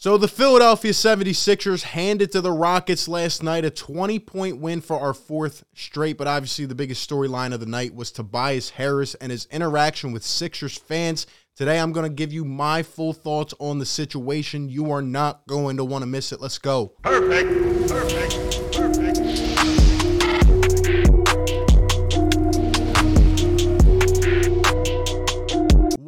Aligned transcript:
So 0.00 0.16
the 0.16 0.28
Philadelphia 0.28 0.92
76ers 0.92 1.82
handed 1.82 2.30
to 2.30 2.40
the 2.40 2.52
Rockets 2.52 3.08
last 3.08 3.42
night 3.42 3.64
a 3.64 3.70
20 3.70 4.20
point 4.20 4.60
win 4.60 4.80
for 4.80 4.96
our 4.96 5.12
fourth 5.12 5.64
straight. 5.74 6.16
But 6.16 6.28
obviously, 6.28 6.66
the 6.66 6.76
biggest 6.76 7.10
storyline 7.10 7.52
of 7.52 7.58
the 7.58 7.66
night 7.66 7.96
was 7.96 8.12
Tobias 8.12 8.70
Harris 8.70 9.16
and 9.16 9.32
his 9.32 9.48
interaction 9.50 10.12
with 10.12 10.22
Sixers 10.22 10.78
fans. 10.78 11.26
Today, 11.56 11.80
I'm 11.80 11.90
going 11.90 12.08
to 12.08 12.14
give 12.14 12.32
you 12.32 12.44
my 12.44 12.84
full 12.84 13.12
thoughts 13.12 13.54
on 13.58 13.80
the 13.80 13.86
situation. 13.86 14.68
You 14.68 14.92
are 14.92 15.02
not 15.02 15.44
going 15.48 15.78
to 15.78 15.84
want 15.84 16.02
to 16.02 16.06
miss 16.06 16.30
it. 16.30 16.40
Let's 16.40 16.58
go. 16.58 16.92
Perfect. 17.02 17.88
Perfect. 17.88 18.72
Perfect. 18.72 19.07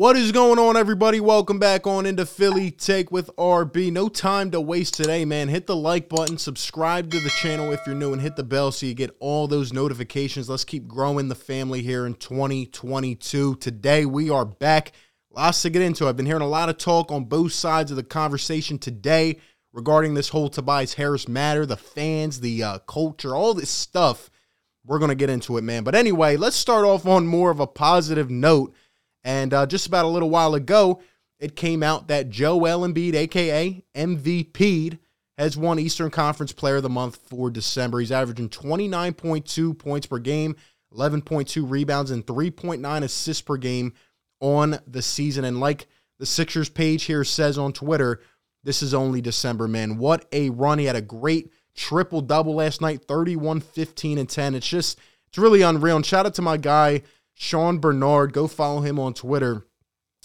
What 0.00 0.16
is 0.16 0.32
going 0.32 0.58
on, 0.58 0.78
everybody? 0.78 1.20
Welcome 1.20 1.58
back 1.58 1.86
on 1.86 2.06
into 2.06 2.24
Philly 2.24 2.70
Take 2.70 3.12
with 3.12 3.28
RB. 3.36 3.92
No 3.92 4.08
time 4.08 4.50
to 4.52 4.58
waste 4.58 4.94
today, 4.94 5.26
man. 5.26 5.48
Hit 5.48 5.66
the 5.66 5.76
like 5.76 6.08
button, 6.08 6.38
subscribe 6.38 7.10
to 7.10 7.20
the 7.20 7.28
channel 7.28 7.70
if 7.70 7.80
you're 7.84 7.94
new, 7.94 8.14
and 8.14 8.22
hit 8.22 8.34
the 8.34 8.42
bell 8.42 8.72
so 8.72 8.86
you 8.86 8.94
get 8.94 9.14
all 9.20 9.46
those 9.46 9.74
notifications. 9.74 10.48
Let's 10.48 10.64
keep 10.64 10.88
growing 10.88 11.28
the 11.28 11.34
family 11.34 11.82
here 11.82 12.06
in 12.06 12.14
2022. 12.14 13.56
Today, 13.56 14.06
we 14.06 14.30
are 14.30 14.46
back. 14.46 14.92
Lots 15.32 15.60
to 15.60 15.68
get 15.68 15.82
into. 15.82 16.08
I've 16.08 16.16
been 16.16 16.24
hearing 16.24 16.40
a 16.40 16.48
lot 16.48 16.70
of 16.70 16.78
talk 16.78 17.12
on 17.12 17.24
both 17.26 17.52
sides 17.52 17.90
of 17.90 17.98
the 17.98 18.02
conversation 18.02 18.78
today 18.78 19.36
regarding 19.74 20.14
this 20.14 20.30
whole 20.30 20.48
Tobias 20.48 20.94
Harris 20.94 21.28
matter, 21.28 21.66
the 21.66 21.76
fans, 21.76 22.40
the 22.40 22.62
uh, 22.62 22.78
culture, 22.78 23.36
all 23.36 23.52
this 23.52 23.68
stuff. 23.68 24.30
We're 24.82 24.98
going 24.98 25.10
to 25.10 25.14
get 25.14 25.28
into 25.28 25.58
it, 25.58 25.62
man. 25.62 25.84
But 25.84 25.94
anyway, 25.94 26.38
let's 26.38 26.56
start 26.56 26.86
off 26.86 27.04
on 27.04 27.26
more 27.26 27.50
of 27.50 27.60
a 27.60 27.66
positive 27.66 28.30
note. 28.30 28.74
And 29.24 29.52
uh, 29.52 29.66
just 29.66 29.86
about 29.86 30.04
a 30.04 30.08
little 30.08 30.30
while 30.30 30.54
ago, 30.54 31.02
it 31.38 31.56
came 31.56 31.82
out 31.82 32.08
that 32.08 32.30
Joel 32.30 32.86
Embiid, 32.86 33.14
aka 33.14 33.82
MVP'd, 33.94 34.98
has 35.38 35.56
won 35.56 35.78
Eastern 35.78 36.10
Conference 36.10 36.52
Player 36.52 36.76
of 36.76 36.82
the 36.82 36.90
Month 36.90 37.18
for 37.28 37.50
December. 37.50 38.00
He's 38.00 38.12
averaging 38.12 38.50
29.2 38.50 39.78
points 39.78 40.06
per 40.06 40.18
game, 40.18 40.54
11.2 40.94 41.70
rebounds, 41.70 42.10
and 42.10 42.26
3.9 42.26 43.02
assists 43.02 43.42
per 43.42 43.56
game 43.56 43.94
on 44.40 44.78
the 44.86 45.00
season. 45.00 45.44
And 45.44 45.58
like 45.58 45.86
the 46.18 46.26
Sixers 46.26 46.68
page 46.68 47.04
here 47.04 47.24
says 47.24 47.56
on 47.56 47.72
Twitter, 47.72 48.20
this 48.62 48.82
is 48.82 48.92
only 48.92 49.22
December, 49.22 49.66
man. 49.66 49.96
What 49.96 50.26
a 50.32 50.50
run. 50.50 50.78
He 50.78 50.84
had 50.84 50.96
a 50.96 51.00
great 51.00 51.50
triple 51.74 52.20
double 52.20 52.56
last 52.56 52.82
night 52.82 53.06
31, 53.06 53.60
15, 53.60 54.18
and 54.18 54.28
10. 54.28 54.54
It's 54.54 54.68
just, 54.68 54.98
it's 55.28 55.38
really 55.38 55.62
unreal. 55.62 55.96
And 55.96 56.04
shout 56.04 56.26
out 56.26 56.34
to 56.34 56.42
my 56.42 56.58
guy, 56.58 57.02
Sean 57.40 57.78
Bernard. 57.78 58.34
Go 58.34 58.46
follow 58.46 58.82
him 58.82 58.98
on 58.98 59.14
Twitter. 59.14 59.64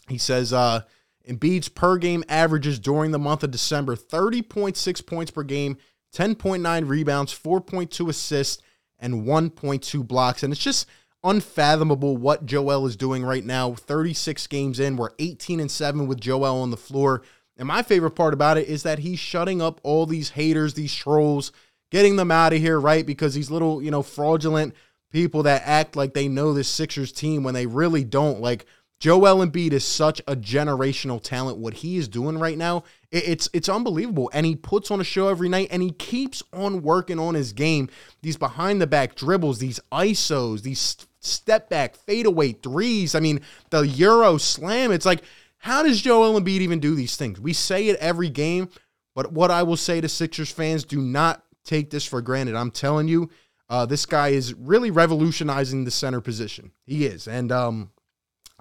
He 0.09 0.17
says, 0.17 0.51
uh, 0.51 0.81
Embiid's 1.25 1.69
per 1.69 1.97
game 1.97 2.25
averages 2.27 2.77
during 2.77 3.11
the 3.11 3.17
month 3.17 3.41
of 3.41 3.51
December 3.51 3.95
30.6 3.95 5.05
points 5.05 5.31
per 5.31 5.43
game, 5.43 5.77
10.9 6.13 6.89
rebounds, 6.89 7.33
4.2 7.33 8.09
assists, 8.09 8.61
and 8.99 9.25
1.2 9.25 10.05
blocks. 10.05 10.43
And 10.43 10.51
it's 10.51 10.61
just 10.61 10.89
unfathomable 11.23 12.17
what 12.17 12.45
Joel 12.45 12.85
is 12.85 12.97
doing 12.97 13.23
right 13.23 13.45
now. 13.45 13.75
36 13.75 14.45
games 14.47 14.81
in, 14.81 14.97
we're 14.97 15.11
18 15.17 15.61
and 15.61 15.71
7 15.71 16.07
with 16.07 16.19
Joel 16.19 16.61
on 16.61 16.69
the 16.69 16.75
floor. 16.75 17.21
And 17.55 17.69
my 17.69 17.81
favorite 17.81 18.11
part 18.11 18.33
about 18.33 18.57
it 18.57 18.67
is 18.67 18.83
that 18.83 18.99
he's 18.99 19.19
shutting 19.19 19.61
up 19.61 19.79
all 19.83 20.05
these 20.05 20.31
haters, 20.31 20.73
these 20.73 20.93
trolls, 20.93 21.53
getting 21.91 22.17
them 22.17 22.29
out 22.29 22.51
of 22.51 22.59
here, 22.59 22.77
right? 22.77 23.05
Because 23.05 23.35
these 23.35 23.49
little, 23.49 23.81
you 23.81 23.89
know, 23.89 24.03
fraudulent 24.03 24.73
people 25.15 25.43
that 25.43 25.61
act 25.63 25.95
like 25.95 26.13
they 26.13 26.27
know 26.27 26.51
this 26.51 26.67
Sixers 26.67 27.13
team 27.13 27.41
when 27.41 27.53
they 27.53 27.65
really 27.65 28.03
don't. 28.03 28.41
Like 28.41 28.65
Joel 28.99 29.45
Embiid 29.45 29.71
is 29.71 29.85
such 29.85 30.19
a 30.27 30.35
generational 30.35 31.23
talent. 31.23 31.57
What 31.57 31.75
he 31.75 31.95
is 31.95 32.09
doing 32.09 32.37
right 32.37 32.57
now, 32.57 32.83
it's 33.11 33.49
it's 33.53 33.69
unbelievable. 33.69 34.29
And 34.33 34.45
he 34.45 34.57
puts 34.57 34.91
on 34.91 34.99
a 34.99 35.05
show 35.05 35.29
every 35.29 35.47
night, 35.47 35.69
and 35.71 35.81
he 35.81 35.91
keeps 35.91 36.43
on 36.51 36.81
working 36.81 37.17
on 37.17 37.33
his 37.33 37.53
game. 37.53 37.87
These 38.23 38.35
behind 38.35 38.81
the 38.81 38.87
back 38.87 39.15
dribbles, 39.15 39.59
these 39.59 39.79
isos, 39.89 40.63
these 40.63 41.07
step 41.21 41.69
back 41.69 41.95
fadeaway 41.95 42.51
threes. 42.51 43.15
I 43.15 43.21
mean, 43.21 43.39
the 43.69 43.87
Euro 43.87 44.37
slam. 44.37 44.91
It's 44.91 45.05
like, 45.05 45.23
how 45.59 45.81
does 45.81 46.01
Joel 46.01 46.37
Embiid 46.37 46.59
even 46.59 46.81
do 46.81 46.93
these 46.93 47.15
things? 47.15 47.39
We 47.39 47.53
say 47.53 47.87
it 47.87 47.97
every 48.01 48.29
game, 48.29 48.67
but 49.15 49.31
what 49.31 49.49
I 49.49 49.63
will 49.63 49.77
say 49.77 50.01
to 50.01 50.09
Sixers 50.09 50.51
fans, 50.51 50.83
do 50.83 50.99
not 50.99 51.41
take 51.63 51.89
this 51.89 52.05
for 52.05 52.21
granted. 52.21 52.55
I'm 52.55 52.69
telling 52.69 53.07
you, 53.07 53.29
uh, 53.69 53.85
this 53.85 54.05
guy 54.05 54.29
is 54.29 54.53
really 54.53 54.91
revolutionizing 54.91 55.83
the 55.83 55.91
center 55.91 56.21
position. 56.21 56.71
He 56.85 57.05
is. 57.05 57.27
And 57.27 57.51
um, 57.51 57.91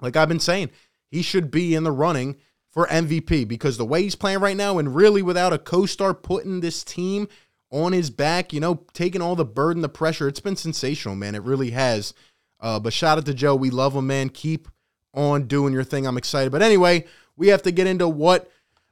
like 0.01 0.15
I've 0.15 0.29
been 0.29 0.39
saying, 0.39 0.71
he 1.09 1.21
should 1.21 1.51
be 1.51 1.75
in 1.75 1.83
the 1.83 1.91
running 1.91 2.37
for 2.71 2.87
MVP 2.87 3.47
because 3.47 3.77
the 3.77 3.85
way 3.85 4.03
he's 4.03 4.15
playing 4.15 4.39
right 4.39 4.57
now, 4.57 4.77
and 4.77 4.95
really 4.95 5.21
without 5.21 5.53
a 5.53 5.57
co 5.57 5.85
star 5.85 6.13
putting 6.13 6.59
this 6.59 6.83
team 6.83 7.27
on 7.71 7.93
his 7.93 8.09
back, 8.09 8.51
you 8.51 8.59
know, 8.59 8.83
taking 8.93 9.21
all 9.21 9.35
the 9.35 9.45
burden, 9.45 9.81
the 9.81 9.89
pressure, 9.89 10.27
it's 10.27 10.39
been 10.39 10.55
sensational, 10.55 11.15
man. 11.15 11.35
It 11.35 11.43
really 11.43 11.71
has. 11.71 12.13
Uh, 12.59 12.79
but 12.79 12.93
shout 12.93 13.17
out 13.17 13.25
to 13.25 13.33
Joe. 13.33 13.55
We 13.55 13.69
love 13.69 13.95
him, 13.95 14.07
man. 14.07 14.29
Keep 14.29 14.67
on 15.13 15.47
doing 15.47 15.73
your 15.73 15.83
thing. 15.83 16.05
I'm 16.05 16.17
excited. 16.17 16.51
But 16.51 16.61
anyway, 16.61 17.05
we 17.37 17.47
have 17.49 17.61
to 17.63 17.71
get 17.71 17.87
into 17.87 18.07
what 18.07 18.49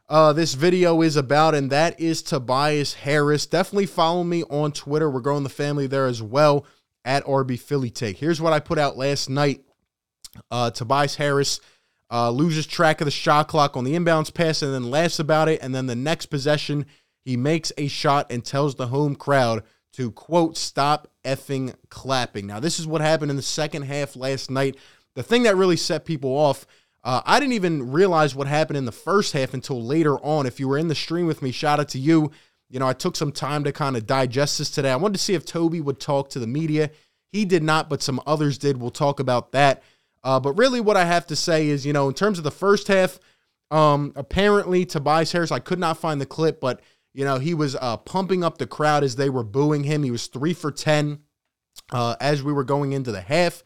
uh, 0.09 0.33
this 0.33 0.53
video 0.53 1.01
is 1.01 1.15
about, 1.15 1.55
and 1.55 1.71
that 1.71 1.99
is 1.99 2.21
Tobias 2.21 2.93
Harris. 2.93 3.45
Definitely 3.45 3.85
follow 3.85 4.23
me 4.23 4.43
on 4.43 4.71
Twitter. 4.71 5.09
We're 5.09 5.21
growing 5.21 5.43
the 5.43 5.49
family 5.49 5.87
there 5.87 6.05
as 6.07 6.21
well 6.21 6.65
at 7.05 7.25
RB 7.25 7.59
Philly 7.59 7.89
Take. 7.89 8.17
Here's 8.17 8.41
what 8.41 8.53
I 8.53 8.59
put 8.59 8.77
out 8.77 8.97
last 8.97 9.29
night. 9.29 9.63
Uh, 10.51 10.71
Tobias 10.71 11.15
Harris 11.15 11.59
uh, 12.11 12.29
loses 12.29 12.67
track 12.67 13.01
of 13.01 13.05
the 13.05 13.11
shot 13.11 13.47
clock 13.47 13.77
on 13.77 13.83
the 13.83 13.93
inbounds 13.93 14.33
pass 14.33 14.61
and 14.61 14.73
then 14.73 14.91
laughs 14.91 15.19
about 15.19 15.49
it. 15.49 15.61
And 15.61 15.73
then 15.73 15.87
the 15.87 15.95
next 15.95 16.27
possession, 16.27 16.85
he 17.23 17.37
makes 17.37 17.71
a 17.77 17.87
shot 17.87 18.31
and 18.31 18.43
tells 18.43 18.75
the 18.75 18.87
home 18.87 19.15
crowd 19.15 19.63
to, 19.93 20.11
quote, 20.11 20.57
stop 20.57 21.07
effing 21.23 21.75
clapping. 21.89 22.47
Now, 22.47 22.59
this 22.59 22.79
is 22.79 22.87
what 22.87 23.01
happened 23.01 23.31
in 23.31 23.37
the 23.37 23.43
second 23.43 23.83
half 23.83 24.15
last 24.15 24.51
night. 24.51 24.75
The 25.15 25.23
thing 25.23 25.43
that 25.43 25.55
really 25.55 25.77
set 25.77 26.05
people 26.05 26.31
off 26.31 26.65
uh, 27.03 27.21
I 27.25 27.39
didn't 27.39 27.53
even 27.53 27.91
realize 27.91 28.35
what 28.35 28.47
happened 28.47 28.77
in 28.77 28.85
the 28.85 28.91
first 28.91 29.33
half 29.33 29.53
until 29.53 29.81
later 29.83 30.17
on. 30.19 30.45
If 30.45 30.59
you 30.59 30.67
were 30.67 30.77
in 30.77 30.87
the 30.87 30.95
stream 30.95 31.25
with 31.25 31.41
me, 31.41 31.51
shout 31.51 31.79
out 31.79 31.89
to 31.89 31.99
you. 31.99 32.31
You 32.69 32.79
know, 32.79 32.87
I 32.87 32.93
took 32.93 33.15
some 33.15 33.31
time 33.31 33.63
to 33.65 33.71
kind 33.71 33.97
of 33.97 34.07
digest 34.07 34.57
this 34.57 34.71
today. 34.71 34.91
I 34.91 34.95
wanted 34.95 35.15
to 35.15 35.23
see 35.23 35.33
if 35.33 35.45
Toby 35.45 35.81
would 35.81 35.99
talk 35.99 36.29
to 36.29 36.39
the 36.39 36.47
media. 36.47 36.91
He 37.31 37.45
did 37.45 37.61
not, 37.63 37.89
but 37.89 38.01
some 38.01 38.21
others 38.25 38.57
did. 38.57 38.77
We'll 38.77 38.89
talk 38.89 39.19
about 39.19 39.51
that. 39.51 39.83
Uh, 40.23 40.39
but 40.39 40.53
really, 40.53 40.79
what 40.79 40.95
I 40.95 41.05
have 41.05 41.27
to 41.27 41.35
say 41.35 41.67
is, 41.67 41.85
you 41.85 41.93
know, 41.93 42.07
in 42.07 42.13
terms 42.13 42.37
of 42.37 42.43
the 42.43 42.51
first 42.51 42.87
half, 42.87 43.19
um, 43.69 44.13
apparently 44.15 44.85
Tobias 44.85 45.31
Harris, 45.31 45.51
I 45.51 45.59
could 45.59 45.79
not 45.79 45.97
find 45.97 46.21
the 46.21 46.25
clip, 46.25 46.61
but 46.61 46.81
you 47.13 47.25
know, 47.25 47.37
he 47.37 47.53
was 47.53 47.75
uh, 47.75 47.97
pumping 47.97 48.43
up 48.43 48.57
the 48.57 48.67
crowd 48.67 49.03
as 49.03 49.15
they 49.15 49.29
were 49.29 49.43
booing 49.43 49.83
him. 49.83 50.03
He 50.03 50.11
was 50.11 50.27
three 50.27 50.53
for 50.53 50.71
ten 50.71 51.19
uh, 51.91 52.15
as 52.19 52.41
we 52.41 52.53
were 52.53 52.63
going 52.63 52.93
into 52.93 53.11
the 53.11 53.21
half. 53.21 53.63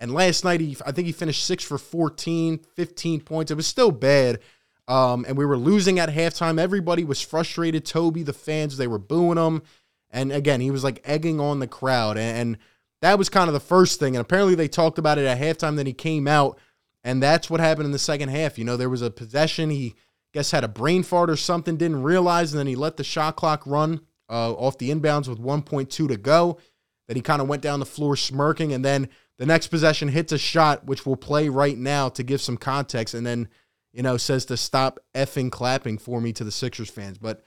And 0.00 0.12
last 0.12 0.44
night, 0.44 0.60
he 0.60 0.76
I 0.84 0.92
think 0.92 1.06
he 1.06 1.12
finished 1.12 1.44
six 1.44 1.62
for 1.62 1.78
14, 1.78 2.58
15 2.74 3.20
points. 3.20 3.50
It 3.50 3.56
was 3.56 3.66
still 3.66 3.92
bad. 3.92 4.40
Um, 4.88 5.24
and 5.28 5.38
we 5.38 5.46
were 5.46 5.56
losing 5.56 6.00
at 6.00 6.08
halftime. 6.08 6.58
Everybody 6.58 7.04
was 7.04 7.20
frustrated. 7.20 7.84
Toby, 7.84 8.24
the 8.24 8.32
fans, 8.32 8.76
they 8.76 8.88
were 8.88 8.98
booing 8.98 9.38
him. 9.38 9.62
And 10.10 10.32
again, 10.32 10.60
he 10.60 10.72
was 10.72 10.82
like 10.82 11.00
egging 11.04 11.38
on 11.38 11.60
the 11.60 11.68
crowd. 11.68 12.18
And, 12.18 12.36
and 12.36 12.58
that 13.00 13.16
was 13.16 13.28
kind 13.28 13.48
of 13.48 13.54
the 13.54 13.60
first 13.60 14.00
thing. 14.00 14.16
And 14.16 14.20
apparently 14.20 14.56
they 14.56 14.66
talked 14.66 14.98
about 14.98 15.18
it 15.18 15.26
at 15.26 15.38
halftime. 15.38 15.76
Then 15.76 15.86
he 15.86 15.92
came 15.92 16.26
out. 16.26 16.58
And 17.04 17.22
that's 17.22 17.48
what 17.48 17.60
happened 17.60 17.86
in 17.86 17.92
the 17.92 17.98
second 17.98 18.30
half. 18.30 18.58
You 18.58 18.64
know, 18.64 18.76
there 18.76 18.90
was 18.90 19.00
a 19.00 19.10
possession. 19.10 19.70
He, 19.70 19.94
guess, 20.32 20.50
had 20.50 20.64
a 20.64 20.68
brain 20.68 21.02
fart 21.02 21.30
or 21.30 21.36
something, 21.36 21.76
didn't 21.76 22.02
realize. 22.02 22.52
And 22.52 22.58
then 22.58 22.66
he 22.66 22.76
let 22.76 22.96
the 22.96 23.04
shot 23.04 23.36
clock 23.36 23.62
run 23.66 24.00
uh, 24.28 24.52
off 24.54 24.78
the 24.78 24.90
inbounds 24.90 25.28
with 25.28 25.38
1.2 25.38 25.88
to 25.88 26.16
go. 26.16 26.58
That 27.06 27.16
he 27.16 27.22
kind 27.22 27.40
of 27.40 27.48
went 27.48 27.62
down 27.62 27.80
the 27.80 27.86
floor 27.86 28.16
smirking. 28.16 28.72
And 28.72 28.84
then 28.84 29.08
the 29.40 29.46
next 29.46 29.68
possession 29.68 30.08
hits 30.08 30.32
a 30.32 30.38
shot, 30.38 30.84
which 30.84 31.06
we'll 31.06 31.16
play 31.16 31.48
right 31.48 31.78
now 31.78 32.10
to 32.10 32.22
give 32.22 32.42
some 32.42 32.58
context, 32.58 33.14
and 33.14 33.26
then, 33.26 33.48
you 33.90 34.02
know, 34.02 34.18
says 34.18 34.44
to 34.44 34.56
stop 34.58 35.00
effing 35.14 35.50
clapping 35.50 35.96
for 35.96 36.20
me 36.20 36.30
to 36.34 36.44
the 36.44 36.52
Sixers 36.52 36.90
fans. 36.90 37.16
But 37.16 37.42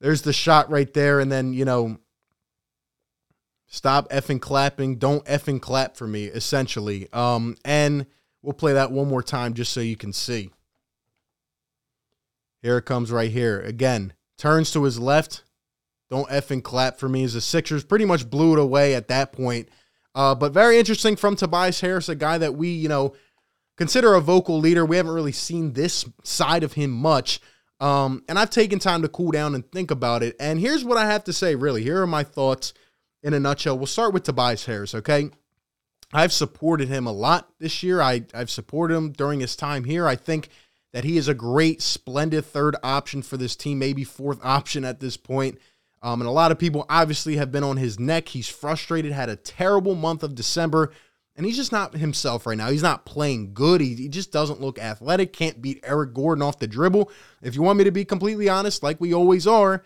there's 0.00 0.22
the 0.22 0.32
shot 0.32 0.68
right 0.72 0.92
there, 0.92 1.20
and 1.20 1.30
then, 1.30 1.52
you 1.52 1.64
know, 1.64 1.98
stop 3.68 4.10
effing 4.10 4.40
clapping. 4.40 4.96
Don't 4.96 5.24
effing 5.26 5.62
clap 5.62 5.96
for 5.96 6.08
me, 6.08 6.24
essentially. 6.24 7.06
Um, 7.12 7.56
and 7.64 8.04
we'll 8.42 8.54
play 8.54 8.72
that 8.72 8.90
one 8.90 9.06
more 9.06 9.22
time 9.22 9.54
just 9.54 9.72
so 9.72 9.78
you 9.78 9.96
can 9.96 10.12
see. 10.12 10.50
Here 12.60 12.78
it 12.78 12.86
comes 12.86 13.12
right 13.12 13.30
here. 13.30 13.60
Again, 13.60 14.14
turns 14.36 14.72
to 14.72 14.82
his 14.82 14.98
left. 14.98 15.44
Don't 16.10 16.28
effing 16.28 16.64
clap 16.64 16.98
for 16.98 17.08
me 17.08 17.22
as 17.22 17.34
the 17.34 17.40
Sixers 17.40 17.84
pretty 17.84 18.04
much 18.04 18.28
blew 18.28 18.54
it 18.54 18.58
away 18.58 18.96
at 18.96 19.06
that 19.06 19.32
point. 19.32 19.68
Uh, 20.14 20.34
but 20.34 20.52
very 20.52 20.78
interesting 20.78 21.16
from 21.16 21.36
Tobias 21.36 21.80
Harris, 21.80 22.08
a 22.08 22.14
guy 22.14 22.38
that 22.38 22.54
we, 22.54 22.68
you 22.68 22.88
know, 22.88 23.14
consider 23.76 24.14
a 24.14 24.20
vocal 24.20 24.58
leader. 24.58 24.84
We 24.84 24.96
haven't 24.96 25.14
really 25.14 25.32
seen 25.32 25.72
this 25.72 26.04
side 26.22 26.62
of 26.62 26.74
him 26.74 26.90
much. 26.90 27.40
Um, 27.80 28.22
and 28.28 28.38
I've 28.38 28.50
taken 28.50 28.78
time 28.78 29.02
to 29.02 29.08
cool 29.08 29.32
down 29.32 29.54
and 29.54 29.70
think 29.72 29.90
about 29.90 30.22
it. 30.22 30.36
And 30.38 30.60
here's 30.60 30.84
what 30.84 30.96
I 30.96 31.06
have 31.06 31.24
to 31.24 31.32
say, 31.32 31.54
really. 31.54 31.82
Here 31.82 32.00
are 32.00 32.06
my 32.06 32.22
thoughts 32.22 32.72
in 33.22 33.34
a 33.34 33.40
nutshell. 33.40 33.76
We'll 33.76 33.86
start 33.86 34.14
with 34.14 34.22
Tobias 34.22 34.66
Harris, 34.66 34.94
okay? 34.94 35.30
I've 36.12 36.32
supported 36.32 36.88
him 36.88 37.06
a 37.06 37.12
lot 37.12 37.50
this 37.58 37.82
year. 37.82 38.00
I, 38.00 38.24
I've 38.32 38.50
supported 38.50 38.94
him 38.94 39.12
during 39.12 39.40
his 39.40 39.56
time 39.56 39.84
here. 39.84 40.06
I 40.06 40.14
think 40.14 40.48
that 40.92 41.02
he 41.02 41.16
is 41.16 41.26
a 41.26 41.34
great, 41.34 41.82
splendid 41.82 42.44
third 42.44 42.76
option 42.84 43.20
for 43.22 43.36
this 43.36 43.56
team, 43.56 43.80
maybe 43.80 44.04
fourth 44.04 44.38
option 44.44 44.84
at 44.84 45.00
this 45.00 45.16
point. 45.16 45.58
Um, 46.04 46.20
and 46.20 46.28
a 46.28 46.32
lot 46.32 46.52
of 46.52 46.58
people 46.58 46.84
obviously 46.90 47.36
have 47.36 47.50
been 47.50 47.64
on 47.64 47.78
his 47.78 47.98
neck. 47.98 48.28
He's 48.28 48.46
frustrated, 48.46 49.10
had 49.10 49.30
a 49.30 49.36
terrible 49.36 49.94
month 49.94 50.22
of 50.22 50.34
December, 50.34 50.92
and 51.34 51.46
he's 51.46 51.56
just 51.56 51.72
not 51.72 51.96
himself 51.96 52.46
right 52.46 52.58
now. 52.58 52.70
He's 52.70 52.82
not 52.82 53.06
playing 53.06 53.54
good. 53.54 53.80
He, 53.80 53.94
he 53.94 54.08
just 54.08 54.30
doesn't 54.30 54.60
look 54.60 54.78
athletic, 54.78 55.32
can't 55.32 55.62
beat 55.62 55.80
Eric 55.82 56.12
Gordon 56.12 56.42
off 56.42 56.58
the 56.58 56.66
dribble. 56.66 57.10
If 57.40 57.54
you 57.54 57.62
want 57.62 57.78
me 57.78 57.84
to 57.84 57.90
be 57.90 58.04
completely 58.04 58.50
honest, 58.50 58.82
like 58.82 59.00
we 59.00 59.14
always 59.14 59.46
are, 59.46 59.82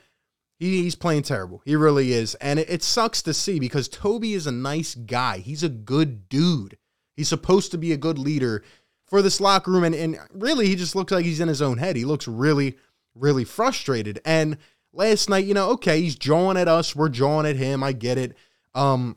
he, 0.59 0.83
he's 0.83 0.97
playing 0.97 1.23
terrible. 1.23 1.63
He 1.65 1.77
really 1.77 2.13
is. 2.13 2.35
And 2.37 2.59
it, 2.59 2.69
it 2.69 2.83
sucks 2.83 3.23
to 3.23 3.33
see 3.33 3.61
because 3.61 3.89
Toby 3.89 4.35
is 4.35 4.49
a 4.49 4.53
nice 4.53 4.97
guy. 4.97 5.39
He's 5.39 5.63
a 5.63 5.69
good 5.69 6.29
dude. 6.29 6.79
He's 7.17 7.29
supposed 7.29 7.71
to 7.71 7.79
be 7.79 7.93
a 7.93 7.97
good 7.97 8.19
leader 8.19 8.65
for 9.07 9.23
this 9.23 9.41
locker 9.41 9.71
room. 9.71 9.85
And, 9.85 9.95
and 9.95 10.19
really, 10.35 10.67
he 10.67 10.75
just 10.75 10.97
looks 10.97 11.13
like 11.13 11.25
he's 11.25 11.39
in 11.39 11.47
his 11.47 11.63
own 11.63 11.79
head. 11.79 11.95
He 11.95 12.05
looks 12.05 12.27
really, 12.27 12.77
really 13.15 13.45
frustrated. 13.45 14.21
And 14.25 14.59
last 14.93 15.29
night, 15.29 15.45
you 15.45 15.55
know, 15.55 15.71
okay, 15.71 16.01
he's 16.01 16.17
jawing 16.17 16.57
at 16.57 16.69
us. 16.69 16.97
We're 16.97 17.09
jawing 17.09 17.47
at 17.47 17.57
him. 17.57 17.83
I 17.83 17.93
get 17.93 18.19
it. 18.19 18.37
Um, 18.75 19.17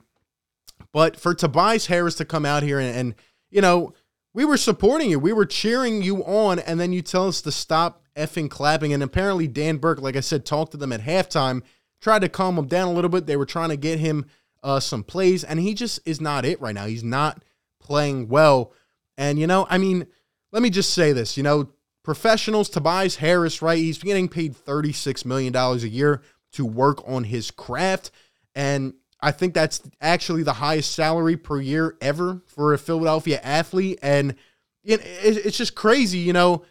but 0.91 1.19
for 1.19 1.33
Tobias 1.33 1.87
Harris 1.87 2.15
to 2.15 2.25
come 2.25 2.45
out 2.45 2.63
here 2.63 2.79
and, 2.79 2.95
and, 2.95 3.15
you 3.49 3.61
know, 3.61 3.93
we 4.33 4.45
were 4.45 4.57
supporting 4.57 5.09
you. 5.09 5.19
We 5.19 5.33
were 5.33 5.45
cheering 5.45 6.01
you 6.01 6.23
on, 6.23 6.59
and 6.59 6.79
then 6.79 6.93
you 6.93 7.01
tell 7.01 7.27
us 7.27 7.41
to 7.41 7.51
stop 7.51 8.03
effing 8.15 8.49
clapping. 8.49 8.93
And 8.93 9.03
apparently, 9.03 9.47
Dan 9.47 9.77
Burke, 9.77 10.01
like 10.01 10.15
I 10.15 10.21
said, 10.21 10.45
talked 10.45 10.71
to 10.71 10.77
them 10.77 10.93
at 10.93 11.01
halftime, 11.01 11.63
tried 11.99 12.19
to 12.19 12.29
calm 12.29 12.57
him 12.57 12.67
down 12.67 12.87
a 12.87 12.93
little 12.93 13.09
bit. 13.09 13.25
They 13.25 13.35
were 13.35 13.45
trying 13.45 13.69
to 13.69 13.77
get 13.77 13.99
him 13.99 14.25
uh, 14.63 14.79
some 14.79 15.03
plays, 15.03 15.43
and 15.43 15.59
he 15.59 15.73
just 15.73 15.99
is 16.05 16.21
not 16.21 16.45
it 16.45 16.61
right 16.61 16.75
now. 16.75 16.85
He's 16.85 17.03
not 17.03 17.43
playing 17.79 18.29
well. 18.29 18.71
And, 19.17 19.37
you 19.37 19.47
know, 19.47 19.67
I 19.69 19.77
mean, 19.77 20.07
let 20.51 20.61
me 20.61 20.69
just 20.69 20.93
say 20.93 21.11
this, 21.11 21.35
you 21.35 21.43
know, 21.43 21.69
professionals, 22.03 22.69
Tobias 22.69 23.17
Harris, 23.17 23.61
right? 23.61 23.77
He's 23.77 23.97
getting 23.97 24.27
paid 24.27 24.55
$36 24.55 25.25
million 25.25 25.55
a 25.55 25.75
year 25.77 26.21
to 26.53 26.65
work 26.65 27.07
on 27.07 27.25
his 27.25 27.51
craft. 27.51 28.11
And 28.55 28.93
I 29.21 29.31
think 29.31 29.53
that's 29.53 29.81
actually 30.01 30.43
the 30.43 30.53
highest 30.53 30.93
salary 30.93 31.37
per 31.37 31.61
year 31.61 31.95
ever 32.01 32.41
for 32.47 32.73
a 32.73 32.77
Philadelphia 32.77 33.39
athlete. 33.43 33.99
And 34.01 34.35
it's 34.83 35.57
just 35.57 35.75
crazy, 35.75 36.19
you 36.19 36.33
know. 36.33 36.63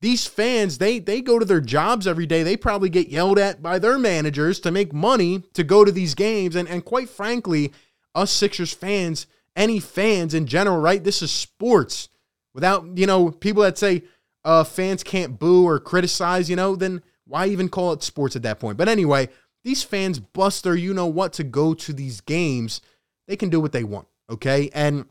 These 0.00 0.26
fans, 0.26 0.76
they 0.76 0.98
they 0.98 1.22
go 1.22 1.38
to 1.38 1.46
their 1.46 1.62
jobs 1.62 2.06
every 2.06 2.26
day. 2.26 2.42
They 2.42 2.58
probably 2.58 2.90
get 2.90 3.08
yelled 3.08 3.38
at 3.38 3.62
by 3.62 3.78
their 3.78 3.96
managers 3.96 4.60
to 4.60 4.70
make 4.70 4.92
money 4.92 5.44
to 5.54 5.64
go 5.64 5.82
to 5.82 5.90
these 5.90 6.14
games. 6.14 6.56
And 6.56 6.68
and 6.68 6.84
quite 6.84 7.08
frankly, 7.08 7.72
us 8.14 8.30
Sixers 8.30 8.74
fans, 8.74 9.26
any 9.56 9.80
fans 9.80 10.34
in 10.34 10.46
general, 10.46 10.78
right? 10.78 11.02
This 11.02 11.22
is 11.22 11.30
sports. 11.30 12.10
Without, 12.52 12.98
you 12.98 13.06
know, 13.06 13.30
people 13.30 13.62
that 13.62 13.78
say, 13.78 14.04
uh, 14.44 14.64
fans 14.64 15.02
can't 15.02 15.38
boo 15.38 15.66
or 15.66 15.78
criticize, 15.78 16.50
you 16.50 16.56
know, 16.56 16.76
then 16.76 17.02
why 17.26 17.46
even 17.46 17.68
call 17.68 17.92
it 17.92 18.02
sports 18.02 18.36
at 18.36 18.42
that 18.42 18.60
point? 18.60 18.76
But 18.76 18.88
anyway, 18.88 19.28
these 19.62 19.82
fans 19.82 20.18
bust 20.18 20.64
their 20.64 20.74
you 20.74 20.92
know 20.92 21.06
what 21.06 21.32
to 21.34 21.44
go 21.44 21.74
to 21.74 21.92
these 21.92 22.20
games. 22.20 22.80
They 23.26 23.36
can 23.36 23.48
do 23.48 23.60
what 23.60 23.72
they 23.72 23.84
want, 23.84 24.06
okay? 24.28 24.70
And 24.74 25.06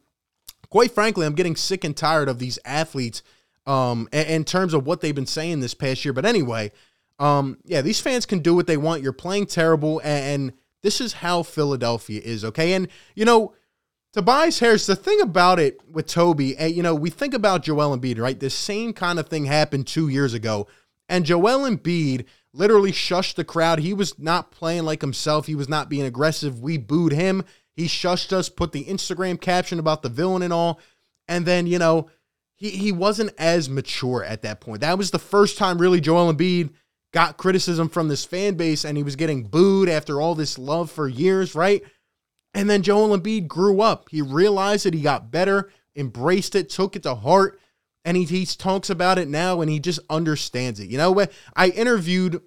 quite 0.69 0.91
frankly, 0.91 1.25
I'm 1.25 1.33
getting 1.33 1.56
sick 1.56 1.83
and 1.83 1.97
tired 1.97 2.30
of 2.30 2.39
these 2.39 2.59
athletes 2.63 3.24
um, 3.65 4.07
in 4.12 4.44
terms 4.44 4.74
of 4.74 4.85
what 4.85 5.01
they've 5.01 5.15
been 5.15 5.25
saying 5.25 5.59
this 5.59 5.74
past 5.74 6.06
year. 6.06 6.13
But 6.13 6.25
anyway, 6.25 6.71
um, 7.19 7.57
yeah, 7.63 7.81
these 7.81 8.00
fans 8.00 8.25
can 8.25 8.39
do 8.39 8.53
what 8.53 8.68
they 8.68 8.77
want. 8.77 9.01
You're 9.01 9.13
playing 9.13 9.47
terrible, 9.47 10.01
and 10.03 10.53
this 10.81 11.00
is 11.01 11.13
how 11.13 11.44
Philadelphia 11.44 12.21
is, 12.24 12.44
okay? 12.45 12.74
And, 12.74 12.88
you 13.15 13.25
know, 13.25 13.53
Tobias 14.13 14.60
Harris, 14.60 14.86
the 14.86 14.95
thing 14.95 15.19
about 15.21 15.60
it 15.60 15.81
with 15.89 16.06
Toby, 16.06 16.56
eh, 16.57 16.68
you 16.68 16.83
know, 16.83 16.94
we 16.94 17.10
think 17.10 17.33
about 17.33 17.63
Joel 17.63 17.98
Embiid, 17.98 18.19
right? 18.19 18.39
This 18.39 18.54
same 18.54 18.94
kind 18.94 19.18
of 19.18 19.27
thing 19.27 19.45
happened 19.45 19.88
two 19.88 20.07
years 20.07 20.36
ago. 20.36 20.68
And 21.10 21.25
Joel 21.25 21.68
Embiid 21.68 22.25
literally 22.54 22.92
shushed 22.92 23.36
the 23.36 23.44
crowd. 23.44 23.80
He 23.80 23.92
was 23.92 24.19
not 24.19 24.51
playing 24.51 24.83
like 24.83 25.01
himself. 25.01 25.48
He 25.48 25.56
was 25.56 25.68
not 25.68 25.89
being 25.89 26.06
aggressive. 26.06 26.62
We 26.62 26.77
booed 26.77 27.12
him. 27.12 27.44
He 27.75 27.86
shushed 27.86 28.31
us, 28.31 28.50
put 28.50 28.71
the 28.71 28.86
Instagram 28.86 29.42
caption 29.42 29.80
about 29.80 30.04
the 30.04 30.10
villain 30.10 30.44
and 30.44 30.54
all. 30.54 30.80
And 31.27 31.44
then, 31.44 31.65
you 31.65 31.80
know, 31.80 32.07
he, 32.54 32.69
he 32.69 32.92
wasn't 32.92 33.33
as 33.39 33.68
mature 33.68 34.24
at 34.24 34.44
that 34.44 34.62
point. 34.62 34.81
That 34.81 35.00
was 35.00 35.10
the 35.10 35.18
first 35.18 35.57
time 35.57 35.80
really 35.80 36.00
Joel 36.00 36.31
Embiid 36.31 36.69
got 37.13 37.38
criticism 37.38 37.89
from 37.89 38.10
this 38.10 38.25
fan 38.25 38.54
base 38.56 38.86
and 38.86 38.95
he 38.95 39.01
was 39.01 39.15
getting 39.15 39.44
booed 39.44 39.89
after 39.89 40.21
all 40.21 40.36
this 40.36 40.60
love 40.60 40.92
for 40.92 41.07
years, 41.07 41.56
right? 41.56 41.83
And 42.53 42.69
then 42.69 42.83
Joel 42.83 43.17
Embiid 43.17 43.47
grew 43.47 43.81
up. 43.81 44.09
He 44.09 44.21
realized 44.21 44.85
that 44.85 44.94
he 44.94 45.01
got 45.01 45.31
better, 45.31 45.71
embraced 45.95 46.55
it, 46.55 46.69
took 46.69 46.95
it 46.95 47.03
to 47.03 47.15
heart, 47.15 47.59
and 48.05 48.17
he, 48.17 48.23
he 48.25 48.45
talks 48.45 48.89
about 48.89 49.17
it 49.17 49.27
now 49.27 49.61
and 49.61 49.69
he 49.69 49.79
just 49.79 50.00
understands 50.09 50.79
it. 50.79 50.89
You 50.89 50.97
know, 50.97 51.25
I 51.55 51.69
interviewed 51.69 52.41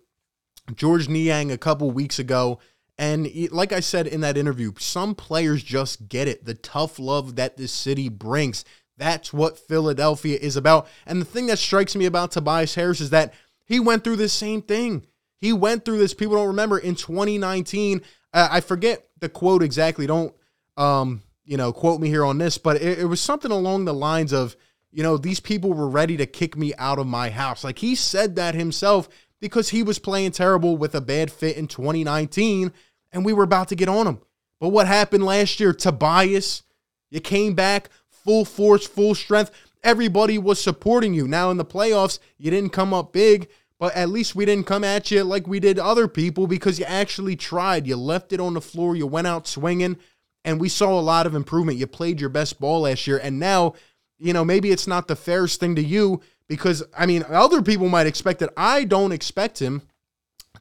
George 0.74 1.08
Niang 1.08 1.50
a 1.50 1.58
couple 1.58 1.90
weeks 1.90 2.18
ago, 2.18 2.60
and 2.98 3.28
like 3.50 3.72
I 3.72 3.80
said 3.80 4.06
in 4.06 4.20
that 4.22 4.38
interview, 4.38 4.72
some 4.78 5.14
players 5.14 5.62
just 5.62 6.08
get 6.08 6.28
it. 6.28 6.44
The 6.44 6.54
tough 6.54 6.98
love 6.98 7.36
that 7.36 7.56
this 7.56 7.72
city 7.72 8.08
brings. 8.08 8.64
That's 8.96 9.32
what 9.32 9.58
Philadelphia 9.58 10.38
is 10.40 10.56
about. 10.56 10.88
And 11.04 11.20
the 11.20 11.26
thing 11.26 11.46
that 11.46 11.58
strikes 11.58 11.94
me 11.94 12.06
about 12.06 12.30
Tobias 12.30 12.74
Harris 12.74 13.00
is 13.00 13.10
that 13.10 13.34
he 13.66 13.80
went 13.80 14.04
through 14.04 14.16
the 14.16 14.28
same 14.28 14.62
thing. 14.62 15.06
He 15.38 15.52
went 15.52 15.84
through 15.84 15.98
this. 15.98 16.14
People 16.14 16.36
don't 16.36 16.46
remember 16.46 16.78
in 16.78 16.94
2019. 16.94 18.00
Uh, 18.32 18.48
I 18.50 18.60
forget 18.60 19.05
the 19.26 19.32
quote 19.32 19.62
exactly. 19.62 20.06
Don't 20.06 20.34
um, 20.76 21.23
you 21.44 21.56
know 21.56 21.73
quote 21.73 22.00
me 22.00 22.08
here 22.08 22.25
on 22.25 22.38
this, 22.38 22.58
but 22.58 22.76
it, 22.76 23.00
it 23.00 23.05
was 23.06 23.20
something 23.20 23.50
along 23.50 23.84
the 23.84 23.94
lines 23.94 24.32
of, 24.32 24.56
you 24.93 25.02
know, 25.02 25.17
these 25.17 25.40
people 25.40 25.73
were 25.73 25.88
ready 25.88 26.17
to 26.17 26.26
kick 26.26 26.56
me 26.56 26.73
out 26.78 26.99
of 26.99 27.06
my 27.06 27.31
house. 27.31 27.64
Like 27.64 27.78
he 27.78 27.94
said 27.94 28.37
that 28.37 28.55
himself 28.55 29.08
because 29.40 29.70
he 29.70 29.82
was 29.82 29.99
playing 29.99 30.31
terrible 30.31 30.76
with 30.76 30.94
a 30.94 31.00
bad 31.00 31.31
fit 31.32 31.56
in 31.56 31.67
2019, 31.67 32.73
and 33.12 33.25
we 33.25 33.32
were 33.32 33.44
about 33.44 33.69
to 33.69 33.75
get 33.75 33.88
on 33.88 34.06
him. 34.06 34.20
But 34.61 34.69
what 34.69 34.87
happened 34.87 35.25
last 35.25 35.61
year? 35.61 35.73
Tobias, 35.73 36.62
you 37.11 37.20
came 37.20 37.55
back 37.55 37.90
full 38.08 38.44
force, 38.44 38.87
full 38.87 39.14
strength. 39.14 39.50
Everybody 39.82 40.38
was 40.38 40.61
supporting 40.61 41.14
you. 41.14 41.28
Now 41.28 41.50
in 41.50 41.56
the 41.56 41.64
playoffs, 41.64 42.19
you 42.38 42.50
didn't 42.50 42.70
come 42.70 42.94
up 42.94 43.12
big, 43.12 43.49
but 43.78 43.94
at 43.94 44.08
least 44.08 44.34
we 44.34 44.44
didn't 44.44 44.67
come 44.67 44.84
at 44.84 45.11
you 45.11 45.23
like 45.23 45.46
we 45.46 45.61
did 45.61 45.78
other 45.78 46.08
people 46.08 46.46
because 46.46 46.78
you 46.78 46.84
actually 46.87 47.37
tried. 47.37 47.87
You 47.87 47.96
left 47.96 48.32
it 48.32 48.40
on 48.40 48.55
the 48.55 48.61
floor. 48.61 48.96
You 48.96 49.06
went 49.06 49.26
out 49.26 49.46
swinging, 49.46 49.99
and 50.44 50.61
we 50.61 50.69
saw 50.69 50.99
a 50.99 51.02
lot 51.02 51.26
of 51.26 51.34
improvement. 51.34 51.78
You 51.78 51.87
played 51.87 52.20
your 52.20 52.31
best 52.31 52.58
ball 52.58 52.82
last 52.82 53.06
year, 53.06 53.19
and 53.23 53.38
now, 53.38 53.75
you 54.19 54.32
know, 54.32 54.44
maybe 54.44 54.70
it's 54.70 54.87
not 54.87 55.08
the 55.08 55.17
fairest 55.17 55.61
thing 55.61 55.76
to 55.76 55.82
you 55.82 56.23
because, 56.49 56.82
I 56.96 57.06
mean, 57.06 57.25
other 57.28 57.61
people 57.61 57.88
might 57.88 58.06
expect 58.06 58.40
it. 58.43 58.50
I 58.56 58.84
don't 58.84 59.12
expect 59.12 59.61
him 59.61 59.82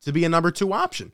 to 0.02 0.12
be 0.12 0.26
a 0.26 0.30
number 0.30 0.52
two 0.52 0.74
option. 0.74 1.12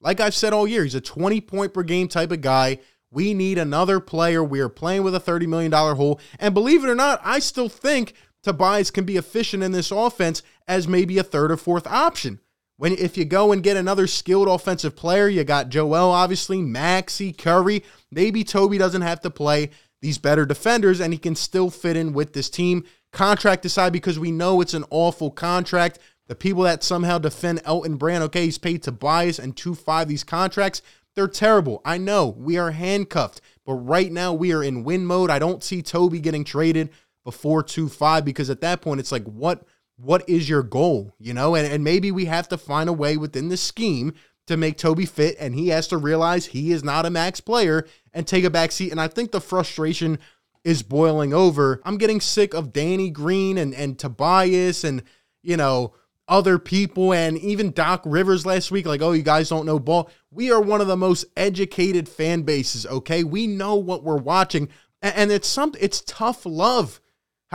Like 0.00 0.20
I've 0.20 0.34
said 0.34 0.52
all 0.52 0.68
year, 0.68 0.84
he's 0.84 0.94
a 0.94 1.00
20 1.00 1.40
point 1.40 1.72
per 1.72 1.82
game 1.82 2.08
type 2.08 2.30
of 2.30 2.42
guy. 2.42 2.78
We 3.10 3.32
need 3.32 3.58
another 3.58 4.00
player. 4.00 4.42
We 4.42 4.60
are 4.60 4.68
playing 4.68 5.04
with 5.04 5.14
a 5.14 5.20
$30 5.20 5.46
million 5.46 5.72
hole. 5.72 6.20
And 6.38 6.52
believe 6.52 6.84
it 6.84 6.90
or 6.90 6.96
not, 6.96 7.20
I 7.24 7.38
still 7.38 7.68
think 7.68 8.12
Tobias 8.44 8.90
can 8.90 9.04
be 9.04 9.16
efficient 9.16 9.62
in 9.62 9.72
this 9.72 9.90
offense 9.90 10.42
as 10.68 10.86
maybe 10.86 11.18
a 11.18 11.22
third 11.22 11.50
or 11.50 11.56
fourth 11.56 11.86
option. 11.86 12.40
When 12.76 12.92
if 12.92 13.16
you 13.16 13.24
go 13.24 13.52
and 13.52 13.62
get 13.62 13.76
another 13.76 14.06
skilled 14.06 14.48
offensive 14.48 14.96
player, 14.96 15.28
you 15.28 15.44
got 15.44 15.68
Joel, 15.68 16.10
obviously, 16.10 16.60
Maxey, 16.60 17.32
Curry. 17.32 17.84
Maybe 18.10 18.44
Toby 18.44 18.78
doesn't 18.78 19.02
have 19.02 19.20
to 19.20 19.30
play 19.30 19.70
these 20.02 20.18
better 20.18 20.44
defenders 20.44 21.00
and 21.00 21.12
he 21.12 21.18
can 21.18 21.34
still 21.34 21.70
fit 21.70 21.96
in 21.96 22.12
with 22.12 22.32
this 22.32 22.50
team. 22.50 22.84
Contract 23.12 23.64
aside, 23.64 23.92
because 23.92 24.18
we 24.18 24.32
know 24.32 24.60
it's 24.60 24.74
an 24.74 24.84
awful 24.90 25.30
contract. 25.30 26.00
The 26.26 26.34
people 26.34 26.64
that 26.64 26.82
somehow 26.82 27.18
defend 27.18 27.62
Elton 27.64 27.96
Brand, 27.96 28.24
okay, 28.24 28.44
he's 28.44 28.58
paid 28.58 28.82
Tobias 28.82 29.38
and 29.38 29.56
2 29.56 29.74
5 29.74 30.08
these 30.08 30.24
contracts. 30.24 30.82
They're 31.14 31.28
terrible. 31.28 31.80
I 31.84 31.96
know 31.98 32.26
we 32.36 32.58
are 32.58 32.72
handcuffed, 32.72 33.40
but 33.64 33.74
right 33.74 34.10
now 34.10 34.32
we 34.32 34.52
are 34.52 34.64
in 34.64 34.82
win 34.82 35.06
mode. 35.06 35.30
I 35.30 35.38
don't 35.38 35.62
see 35.62 35.80
Toby 35.80 36.18
getting 36.18 36.42
traded 36.42 36.90
before 37.24 37.62
2-5 37.62 38.24
because 38.24 38.50
at 38.50 38.60
that 38.60 38.80
point 38.80 39.00
it's 39.00 39.12
like 39.12 39.24
what 39.24 39.66
what 39.96 40.28
is 40.28 40.48
your 40.48 40.64
goal, 40.64 41.14
you 41.18 41.32
know? 41.32 41.54
And 41.54 41.70
and 41.70 41.84
maybe 41.84 42.10
we 42.10 42.24
have 42.24 42.48
to 42.48 42.58
find 42.58 42.88
a 42.88 42.92
way 42.92 43.16
within 43.16 43.48
the 43.48 43.56
scheme 43.56 44.14
to 44.46 44.56
make 44.56 44.76
Toby 44.76 45.06
fit 45.06 45.36
and 45.38 45.54
he 45.54 45.68
has 45.68 45.88
to 45.88 45.96
realize 45.96 46.46
he 46.46 46.72
is 46.72 46.84
not 46.84 47.06
a 47.06 47.10
max 47.10 47.40
player 47.40 47.86
and 48.12 48.26
take 48.26 48.44
a 48.44 48.50
back 48.50 48.72
seat 48.72 48.90
and 48.90 49.00
I 49.00 49.08
think 49.08 49.30
the 49.30 49.40
frustration 49.40 50.18
is 50.64 50.82
boiling 50.82 51.32
over. 51.32 51.80
I'm 51.84 51.98
getting 51.98 52.20
sick 52.20 52.54
of 52.54 52.72
Danny 52.72 53.10
Green 53.10 53.58
and 53.58 53.74
and 53.74 53.98
Tobias 53.98 54.84
and 54.84 55.02
you 55.42 55.56
know 55.56 55.94
other 56.28 56.58
people 56.58 57.12
and 57.12 57.36
even 57.38 57.70
Doc 57.70 58.02
Rivers 58.04 58.46
last 58.46 58.70
week, 58.70 58.86
like, 58.86 59.02
oh, 59.02 59.12
you 59.12 59.22
guys 59.22 59.48
don't 59.48 59.66
know 59.66 59.78
ball. 59.78 60.10
We 60.30 60.50
are 60.50 60.60
one 60.60 60.80
of 60.80 60.86
the 60.86 60.96
most 60.96 61.26
educated 61.36 62.08
fan 62.08 62.42
bases, 62.42 62.86
okay? 62.86 63.24
We 63.24 63.46
know 63.46 63.74
what 63.74 64.02
we're 64.02 64.16
watching. 64.16 64.68
And 65.02 65.30
it's 65.30 65.48
some 65.48 65.74
it's 65.78 66.00
tough 66.06 66.46
love. 66.46 67.00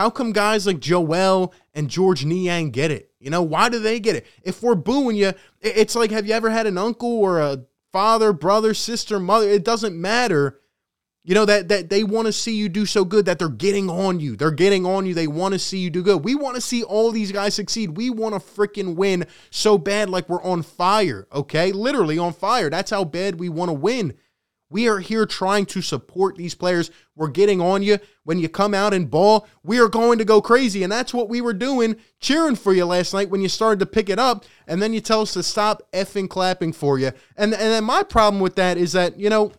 How 0.00 0.08
come 0.08 0.32
guys 0.32 0.66
like 0.66 0.80
Joel 0.80 1.52
and 1.74 1.90
George 1.90 2.24
Niang 2.24 2.70
get 2.70 2.90
it? 2.90 3.10
You 3.20 3.28
know, 3.28 3.42
why 3.42 3.68
do 3.68 3.78
they 3.78 4.00
get 4.00 4.16
it? 4.16 4.26
If 4.42 4.62
we're 4.62 4.74
booing 4.74 5.14
you, 5.14 5.34
it's 5.60 5.94
like, 5.94 6.10
have 6.10 6.26
you 6.26 6.32
ever 6.32 6.48
had 6.48 6.66
an 6.66 6.78
uncle 6.78 7.18
or 7.18 7.38
a 7.38 7.66
father, 7.92 8.32
brother, 8.32 8.72
sister, 8.72 9.20
mother? 9.20 9.46
It 9.46 9.62
doesn't 9.62 9.94
matter. 9.94 10.58
You 11.22 11.34
know 11.34 11.44
that 11.44 11.68
that 11.68 11.90
they 11.90 12.02
want 12.02 12.28
to 12.28 12.32
see 12.32 12.54
you 12.54 12.70
do 12.70 12.86
so 12.86 13.04
good 13.04 13.26
that 13.26 13.38
they're 13.38 13.50
getting 13.50 13.90
on 13.90 14.20
you. 14.20 14.36
They're 14.36 14.50
getting 14.50 14.86
on 14.86 15.04
you. 15.04 15.12
They 15.12 15.26
want 15.26 15.52
to 15.52 15.58
see 15.58 15.76
you 15.80 15.90
do 15.90 16.02
good. 16.02 16.24
We 16.24 16.34
want 16.34 16.54
to 16.54 16.62
see 16.62 16.82
all 16.82 17.12
these 17.12 17.30
guys 17.30 17.54
succeed. 17.54 17.98
We 17.98 18.08
want 18.08 18.34
to 18.34 18.40
freaking 18.40 18.94
win 18.94 19.26
so 19.50 19.76
bad 19.76 20.08
like 20.08 20.30
we're 20.30 20.42
on 20.42 20.62
fire, 20.62 21.28
okay? 21.30 21.72
Literally 21.72 22.16
on 22.16 22.32
fire. 22.32 22.70
That's 22.70 22.90
how 22.90 23.04
bad 23.04 23.38
we 23.38 23.50
want 23.50 23.68
to 23.68 23.74
win. 23.74 24.14
We 24.70 24.88
are 24.88 25.00
here 25.00 25.26
trying 25.26 25.66
to 25.66 25.82
support 25.82 26.36
these 26.36 26.54
players. 26.54 26.90
We're 27.16 27.28
getting 27.28 27.60
on 27.60 27.82
you. 27.82 27.98
When 28.24 28.38
you 28.38 28.48
come 28.48 28.72
out 28.72 28.94
and 28.94 29.10
ball, 29.10 29.46
we 29.64 29.80
are 29.80 29.88
going 29.88 30.18
to 30.18 30.24
go 30.24 30.40
crazy. 30.40 30.84
And 30.84 30.92
that's 30.92 31.12
what 31.12 31.28
we 31.28 31.40
were 31.40 31.52
doing, 31.52 31.96
cheering 32.20 32.54
for 32.54 32.72
you 32.72 32.86
last 32.86 33.12
night 33.12 33.30
when 33.30 33.40
you 33.40 33.48
started 33.48 33.80
to 33.80 33.86
pick 33.86 34.08
it 34.08 34.20
up. 34.20 34.44
And 34.68 34.80
then 34.80 34.92
you 34.92 35.00
tell 35.00 35.22
us 35.22 35.32
to 35.32 35.42
stop 35.42 35.82
effing 35.92 36.30
clapping 36.30 36.72
for 36.72 36.98
you. 36.98 37.08
And, 37.36 37.52
and 37.52 37.52
then 37.52 37.84
my 37.84 38.04
problem 38.04 38.40
with 38.40 38.54
that 38.54 38.78
is 38.78 38.92
that, 38.92 39.18
you 39.18 39.28
know, 39.28 39.52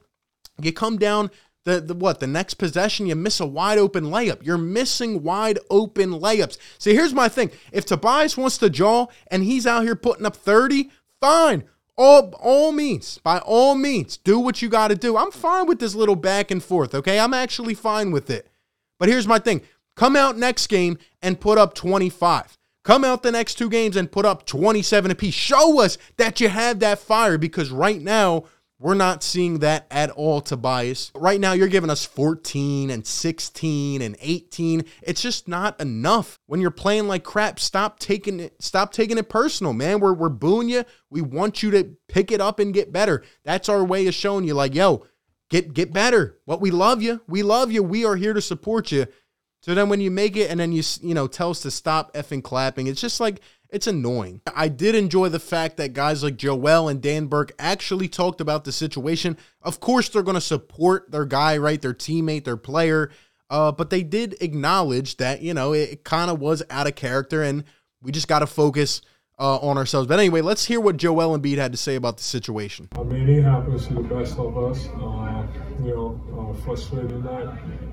you 0.62 0.72
come 0.72 0.98
down 0.98 1.30
the, 1.64 1.80
the 1.80 1.94
what 1.94 2.20
the 2.20 2.28
next 2.28 2.56
possession 2.56 3.06
you 3.06 3.16
miss 3.16 3.40
a 3.40 3.46
wide 3.46 3.78
open 3.78 4.06
layup 4.06 4.44
you're 4.44 4.58
missing 4.58 5.22
wide 5.22 5.60
open 5.70 6.10
layups 6.12 6.58
see 6.80 6.94
here's 6.96 7.14
my 7.14 7.30
thing 7.30 7.52
if 7.72 7.86
tobias 7.86 8.36
wants 8.36 8.58
to 8.58 8.70
jaw 8.70 9.06
and 9.28 9.44
he's 9.44 9.68
out 9.68 9.84
here 9.84 9.96
putting 9.96 10.26
up 10.26 10.36
30 10.36 10.90
fine 11.20 11.64
all 12.02 12.34
all 12.40 12.72
means. 12.72 13.20
By 13.20 13.40
all 13.40 13.76
means 13.76 14.18
do 14.18 14.40
what 14.40 14.62
you 14.62 14.70
got 14.70 14.90
to 14.90 14.96
do. 14.96 15.18
I'm 15.18 15.32
fine 15.32 15.68
with 15.68 15.80
this 15.80 15.96
little 15.96 16.16
back 16.16 16.52
and 16.52 16.64
forth 16.64 16.96
okay? 16.96 17.20
I'm 17.20 17.34
actually 17.34 17.74
fine 17.74 18.12
with 18.12 18.30
it. 18.30 18.48
But 19.00 19.10
here's 19.10 19.28
my 19.28 19.40
thing. 19.40 19.62
Come 19.96 20.16
out 20.16 20.38
next 20.38 20.68
game 20.68 20.98
and 21.22 21.40
put 21.40 21.58
up 21.58 21.74
25 21.74 22.58
come 22.84 23.04
out 23.04 23.24
the 23.24 23.32
next 23.32 23.56
two 23.56 23.70
games 23.70 23.96
and 23.96 24.12
put 24.12 24.26
up 24.26 24.46
27 24.46 25.12
apiece. 25.12 25.34
Show 25.34 25.82
us 25.82 25.98
that 26.18 26.42
you 26.42 26.50
have 26.50 26.80
that 26.80 27.00
fire 27.00 27.38
because 27.38 27.72
right 27.72 28.02
now 28.02 28.46
we're 28.82 28.96
not 28.96 29.22
seeing 29.22 29.60
that 29.60 29.86
at 29.92 30.10
all, 30.10 30.42
Tobias. 30.42 31.12
Right 31.14 31.40
now, 31.40 31.54
you're 31.54 31.68
giving 31.68 31.92
us 31.92 32.04
14 32.04 32.90
and 32.90 33.06
16 33.06 34.02
and 34.02 34.18
18. 34.20 34.86
It's 35.04 35.22
just 35.22 35.48
not 35.48 35.80
enough. 35.80 36.40
When 36.48 36.60
you're 36.60 36.72
playing 36.72 37.08
like 37.08 37.24
crap, 37.24 37.60
stop 37.60 38.00
taking 38.00 38.40
it, 38.40 38.56
stop 38.60 38.92
taking 38.92 39.20
it 39.20 39.30
personal, 39.30 39.74
man. 39.74 40.00
We're, 40.00 40.14
we're 40.14 40.30
booing 40.30 40.68
you. 40.68 40.84
We 41.12 41.22
want 41.22 41.62
you 41.62 41.70
to 41.72 41.96
pick 42.08 42.32
it 42.32 42.42
up 42.42 42.58
and 42.58 42.74
get 42.74 42.92
better. 42.92 43.24
That's 43.44 43.70
our 43.70 43.84
way 43.84 44.08
of 44.08 44.16
showing 44.16 44.46
you, 44.46 44.56
like, 44.56 44.74
yo, 44.74 45.06
get 45.52 45.76
get 45.76 45.94
better. 45.94 46.40
What 46.46 46.60
we 46.60 46.72
love 46.72 47.04
you. 47.04 47.22
We 47.28 47.44
love 47.44 47.72
you. 47.72 47.84
We 47.84 48.04
are 48.04 48.16
here 48.16 48.34
to 48.34 48.42
support 48.42 48.92
you. 48.92 49.06
So 49.62 49.76
then 49.76 49.90
when 49.90 50.02
you 50.02 50.10
make 50.10 50.36
it 50.36 50.50
and 50.50 50.60
then 50.60 50.72
you 50.72 50.82
you 51.02 51.14
know 51.14 51.28
tell 51.28 51.52
us 51.52 51.60
to 51.62 51.72
stop 51.72 52.14
effing 52.16 52.44
clapping, 52.44 52.88
it's 52.88 53.02
just 53.02 53.20
like 53.20 53.42
it's 53.72 53.88
annoying. 53.88 54.42
I 54.54 54.68
did 54.68 54.96
enjoy 54.96 55.30
the 55.30 55.40
fact 55.40 55.78
that 55.78 55.94
guys 55.94 56.24
like 56.24 56.36
Joel 56.36 56.90
and 56.90 57.02
Dan 57.02 57.28
Burke 57.28 57.54
actually 57.58 58.10
talked 58.10 58.42
about 58.42 58.66
the 58.66 58.72
situation. 58.72 59.38
Of 59.62 59.80
course, 59.80 60.10
they're 60.10 60.24
going 60.24 60.36
to 60.36 60.42
support 60.42 61.10
their 61.12 61.26
guy, 61.26 61.58
right? 61.58 61.82
Their 61.82 61.94
teammate, 61.94 62.44
their 62.44 62.58
player. 62.58 63.12
Uh, 63.50 63.72
but 63.72 63.90
they 63.90 64.04
did 64.04 64.36
acknowledge 64.42 65.18
that, 65.18 65.42
you 65.42 65.54
know, 65.54 65.74
it, 65.74 66.04
kind 66.04 66.30
of 66.30 66.40
was 66.40 66.64
out 66.70 66.88
of 66.88 66.96
character 66.96 67.44
and 67.44 67.64
we 68.02 68.12
just 68.12 68.28
got 68.28 68.40
to 68.40 68.48
focus 68.48 69.02
uh, 69.40 69.58
on 69.58 69.78
ourselves. 69.78 70.08
But 70.08 70.20
anyway, 70.20 70.42
let's 70.42 70.66
hear 70.66 70.80
what 70.80 70.98
Joel 70.98 71.38
Embiid 71.38 71.58
had 71.58 71.72
to 71.72 71.78
say 71.78 71.96
about 71.96 72.18
the 72.18 72.24
situation. 72.24 72.90
I 72.98 73.04
mean, 73.04 73.30
it 73.30 73.44
happens 73.44 73.88
to 73.88 73.94
the 73.96 74.02
best 74.02 74.38
of 74.38 74.58
us. 74.58 74.88
Uh, 74.88 75.48
you 75.84 75.96
know, 75.96 76.20
uh, 76.38 76.62
frustrating 76.64 77.24
night. 77.24 77.48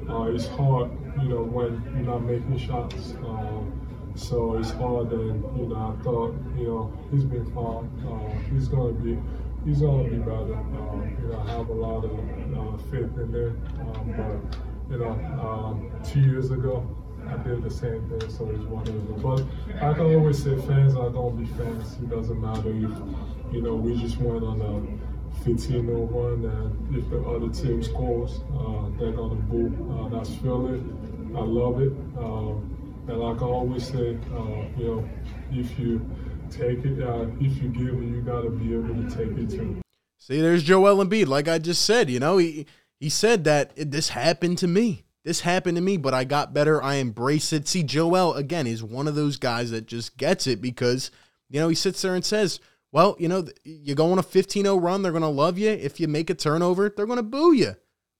Uh, 0.09 0.25
it's 0.25 0.47
hard, 0.47 0.91
you 1.23 1.29
know, 1.29 1.43
when 1.43 1.83
you're 1.95 2.05
not 2.05 2.23
making 2.23 2.59
shots. 2.59 3.15
Um, 3.25 3.88
so 4.19 4.59
it's 4.59 4.71
hard 4.73 5.13
and 5.13 5.43
you 5.59 5.67
know 5.69 5.97
I 5.97 6.03
thought 6.03 6.35
you 6.57 6.67
know 6.67 6.93
he's 7.11 7.25
been 7.25 7.47
fine. 7.53 7.89
Uh, 8.05 8.51
he's 8.51 8.69
gonna 8.69 8.93
be 8.93 9.19
he's 9.65 9.81
gonna 9.81 10.09
be 10.09 10.17
better. 10.17 10.57
Uh, 10.57 11.05
you 11.21 11.29
know 11.29 11.45
I 11.47 11.51
have 11.53 11.69
a 11.69 11.73
lot 11.73 12.05
of 12.05 12.11
uh, 12.13 12.77
faith 12.91 13.17
in 13.19 13.31
there. 13.31 13.51
Um, 13.81 14.15
but 14.17 14.93
you 14.93 14.99
know 14.99 15.11
um, 15.41 15.91
two 16.05 16.21
years 16.21 16.51
ago 16.51 16.87
I 17.29 17.37
did 17.37 17.63
the 17.63 17.71
same 17.71 18.09
thing, 18.09 18.29
so 18.31 18.49
it's 18.51 18.65
one 18.65 18.89
of 18.89 18.95
them. 18.95 19.23
But 19.23 19.83
I 19.83 19.93
can 19.95 20.15
always 20.15 20.43
say 20.43 20.57
fans 20.63 20.97
are 20.97 21.11
gonna 21.11 21.37
be 21.37 21.47
fans. 21.47 21.95
It 21.95 22.11
doesn't 22.11 22.41
matter 22.41 22.71
if 22.71 23.55
you 23.55 23.63
know 23.63 23.77
we 23.77 23.97
just 24.01 24.19
went 24.19 24.43
on 24.43 24.61
a 24.61 25.45
15 25.45 25.87
run 25.87 26.45
and 26.45 26.97
if 26.97 27.09
the 27.11 27.21
other 27.21 27.49
team 27.49 27.83
scores, 27.83 28.41
uh, 28.59 28.89
they're 28.99 29.13
gonna 29.13 29.37
boo. 29.37 29.71
Uh, 29.93 30.09
that's 30.09 30.35
Philly. 30.37 30.83
I 31.37 31.41
love 31.41 31.81
it. 31.81 31.93
Um, 32.19 32.78
and 33.09 33.19
like 33.19 33.41
I 33.41 33.47
always 33.47 33.87
say, 33.87 34.19
uh, 34.35 34.65
you 34.77 34.85
know, 34.85 35.09
if 35.51 35.79
you 35.79 36.09
take 36.51 36.85
it, 36.85 37.03
uh, 37.03 37.27
if 37.41 37.63
you 37.63 37.69
give 37.71 37.95
it, 37.95 38.07
you 38.07 38.23
got 38.23 38.43
to 38.43 38.51
be 38.51 38.75
able 38.75 38.95
to 38.95 39.09
take 39.09 39.37
it 39.39 39.51
too. 39.51 39.81
See, 40.19 40.41
there's 40.41 40.63
Joel 40.63 41.05
Embiid. 41.05 41.27
Like 41.27 41.49
I 41.49 41.59
just 41.59 41.83
said, 41.83 42.11
you 42.11 42.21
know, 42.21 42.37
he 42.37 42.67
he 43.01 43.09
said 43.09 43.45
that 43.45 43.73
it, 43.77 43.91
this 43.91 44.11
happened 44.11 44.59
to 44.59 44.67
me. 44.69 45.05
This 45.25 45.41
happened 45.41 45.77
to 45.77 45.83
me, 45.83 45.97
but 45.97 46.15
I 46.15 46.25
got 46.25 46.55
better. 46.55 46.83
I 46.83 46.97
embrace 46.97 47.53
it. 47.53 47.67
See, 47.69 47.83
Joel 47.83 48.35
again 48.35 48.67
is 48.67 48.83
one 48.83 49.09
of 49.09 49.15
those 49.15 49.37
guys 49.37 49.71
that 49.71 49.87
just 49.87 50.17
gets 50.17 50.47
it 50.47 50.61
because 50.61 51.11
you 51.49 51.61
know 51.61 51.69
he 51.69 51.75
sits 51.75 52.03
there 52.03 52.15
and 52.15 52.25
says, 52.25 52.61
"Well, 52.93 53.17
you 53.19 53.29
know, 53.29 53.47
you 53.65 53.95
go 53.95 54.13
on 54.13 54.19
a 54.19 54.23
15-0 54.23 54.83
run, 54.83 55.03
they're 55.03 55.13
gonna 55.13 55.31
love 55.31 55.59
you. 55.59 55.71
If 55.71 55.99
you 55.99 56.09
make 56.09 56.31
a 56.31 56.35
turnover, 56.35 56.93
they're 56.95 57.07
gonna 57.07 57.23
boo 57.23 57.53
you, 57.53 57.77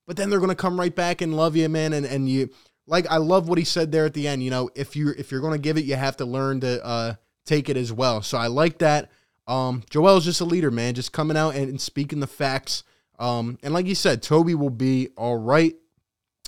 but 0.07 0.17
then 0.17 0.29
they're 0.29 0.39
gonna 0.39 0.55
come 0.55 0.79
right 0.79 0.95
back 0.95 1.21
and 1.21 1.35
love 1.35 1.55
you, 1.55 1.69
man. 1.69 1.93
And 1.93 2.05
and 2.05 2.27
you 2.27 2.49
like 2.89 3.07
I 3.09 3.17
love 3.17 3.47
what 3.47 3.57
he 3.57 3.63
said 3.63 3.91
there 3.91 4.05
at 4.05 4.13
the 4.13 4.27
end. 4.27 4.43
You 4.43 4.49
know, 4.49 4.69
if 4.75 4.95
you 4.95 5.13
if 5.17 5.31
you're 5.31 5.41
going 5.41 5.53
to 5.53 5.59
give 5.59 5.77
it, 5.77 5.85
you 5.85 5.95
have 5.95 6.17
to 6.17 6.25
learn 6.25 6.59
to 6.61 6.83
uh, 6.83 7.15
take 7.45 7.69
it 7.69 7.77
as 7.77 7.93
well. 7.93 8.21
So 8.21 8.37
I 8.37 8.47
like 8.47 8.79
that. 8.79 9.11
Um, 9.47 9.83
Joel's 9.89 10.25
just 10.25 10.41
a 10.41 10.45
leader, 10.45 10.69
man, 10.69 10.93
just 10.93 11.11
coming 11.11 11.37
out 11.37 11.55
and, 11.55 11.69
and 11.69 11.81
speaking 11.81 12.19
the 12.19 12.27
facts. 12.27 12.83
Um, 13.17 13.57
and 13.63 13.73
like 13.73 13.85
you 13.85 13.95
said, 13.95 14.21
Toby 14.21 14.55
will 14.55 14.69
be 14.69 15.09
all 15.17 15.37
right. 15.37 15.75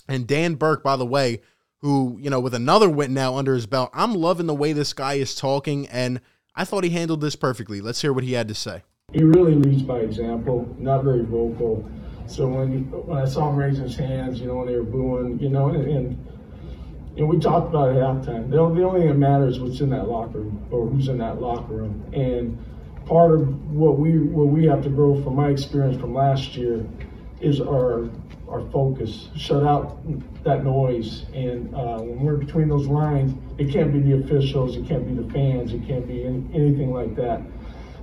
And 0.07 0.27
Dan 0.27 0.55
Burke, 0.55 0.83
by 0.83 0.95
the 0.95 1.05
way, 1.05 1.41
who 1.79 2.17
you 2.19 2.29
know 2.29 2.39
with 2.39 2.53
another 2.53 2.89
win 2.89 3.13
now 3.13 3.35
under 3.35 3.53
his 3.53 3.67
belt, 3.67 3.91
I'm 3.93 4.13
loving 4.13 4.47
the 4.47 4.55
way 4.55 4.73
this 4.73 4.93
guy 4.93 5.13
is 5.13 5.35
talking, 5.35 5.87
and 5.87 6.21
I 6.55 6.65
thought 6.65 6.83
he 6.83 6.89
handled 6.89 7.21
this 7.21 7.35
perfectly. 7.35 7.81
Let's 7.81 8.01
hear 8.01 8.13
what 8.13 8.23
he 8.23 8.33
had 8.33 8.47
to 8.47 8.55
say. 8.55 8.83
He 9.13 9.23
really 9.23 9.55
leads 9.55 9.83
by 9.83 9.99
example, 9.99 10.73
not 10.79 11.03
very 11.03 11.23
vocal. 11.23 11.89
So 12.27 12.47
when 12.47 12.89
when 12.91 13.17
I 13.17 13.25
saw 13.25 13.49
him 13.49 13.57
raise 13.57 13.77
his 13.77 13.95
hands, 13.95 14.39
you 14.39 14.47
know, 14.47 14.55
when 14.55 14.67
they 14.67 14.75
were 14.75 14.83
booing, 14.83 15.39
you 15.39 15.49
know, 15.49 15.69
and, 15.69 15.83
and 15.85 16.30
and 17.17 17.27
we 17.27 17.39
talked 17.39 17.67
about 17.67 17.89
it 17.89 17.97
at 17.97 18.03
halftime. 18.03 18.49
The, 18.49 18.57
only 18.59 19.01
thing 19.01 19.09
that 19.09 19.15
matters 19.15 19.55
is 19.55 19.61
what's 19.61 19.81
in 19.81 19.89
that 19.89 20.07
locker 20.07 20.39
room 20.39 20.65
or 20.71 20.87
who's 20.87 21.09
in 21.09 21.17
that 21.17 21.41
locker 21.41 21.73
room. 21.73 22.03
And 22.13 22.57
part 23.05 23.33
of 23.33 23.71
what 23.71 23.99
we 23.99 24.19
what 24.19 24.47
we 24.47 24.65
have 24.65 24.83
to 24.83 24.89
grow 24.89 25.21
from 25.21 25.35
my 25.35 25.49
experience 25.49 25.99
from 25.99 26.13
last 26.13 26.55
year 26.55 26.85
is 27.41 27.59
our 27.59 28.09
our 28.47 28.61
focus. 28.71 29.29
Shut 29.35 29.63
out 29.63 29.99
that 30.43 30.63
noise. 30.63 31.25
And 31.33 31.73
uh, 31.73 31.99
when 31.99 32.21
we're 32.21 32.35
between 32.35 32.67
those 32.67 32.87
lines, 32.87 33.33
it 33.57 33.71
can't 33.71 33.93
be 33.93 33.99
the 33.99 34.23
officials, 34.23 34.75
it 34.75 34.87
can't 34.87 35.07
be 35.07 35.13
the 35.13 35.29
fans, 35.31 35.73
it 35.73 35.85
can't 35.87 36.07
be 36.07 36.25
any, 36.25 36.43
anything 36.53 36.93
like 36.93 37.15
that. 37.15 37.41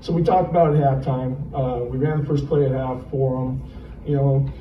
So 0.01 0.13
we 0.13 0.23
talked 0.23 0.49
about 0.51 0.75
it 0.75 0.81
at 0.81 1.03
halftime. 1.03 1.37
Uh, 1.53 1.85
we 1.85 1.99
ran 1.99 2.21
the 2.21 2.27
first 2.27 2.47
play 2.47 2.65
at 2.65 2.73
half 2.73 3.03
for 3.11 3.45
them. 3.45 3.63
You 4.07 4.17
know, 4.17 4.53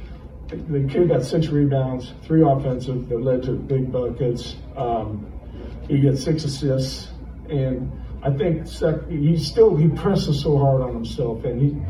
the 0.50 0.88
kid 0.90 1.10
got 1.10 1.24
six 1.24 1.48
rebounds, 1.48 2.14
three 2.24 2.42
offensive 2.42 3.10
that 3.10 3.22
led 3.22 3.44
to 3.44 3.54
big 3.54 3.92
buckets. 3.92 4.56
Um, 4.76 5.32
he 5.88 6.02
got 6.02 6.18
six 6.18 6.44
assists, 6.46 7.10
and 7.50 7.92
I 8.24 8.32
think 8.32 8.68
he 9.10 9.38
still 9.38 9.76
he 9.76 9.88
presses 9.90 10.42
so 10.42 10.58
hard 10.58 10.82
on 10.82 10.94
himself, 10.94 11.44
and 11.44 11.62
he 11.62 11.82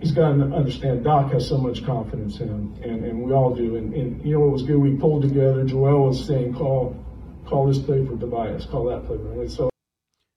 he's 0.00 0.12
got 0.12 0.32
to 0.32 0.42
understand 0.44 1.04
Doc 1.04 1.32
has 1.32 1.48
so 1.48 1.58
much 1.58 1.84
confidence 1.84 2.40
in 2.40 2.48
him, 2.48 2.74
and, 2.82 3.04
and 3.04 3.22
we 3.22 3.32
all 3.32 3.54
do. 3.54 3.76
And, 3.76 3.92
and 3.94 4.24
you 4.24 4.38
know 4.38 4.46
it 4.46 4.50
was 4.50 4.62
good. 4.62 4.78
We 4.78 4.96
pulled 4.96 5.22
together. 5.22 5.64
Joel 5.64 6.08
was 6.08 6.26
saying, 6.26 6.54
"Call, 6.54 6.96
call 7.46 7.66
this 7.66 7.78
play 7.78 8.04
for 8.04 8.16
Tobias. 8.16 8.66
Call 8.66 8.84
that 8.86 9.06
play 9.06 9.18
for." 9.18 9.48
so. 9.48 9.70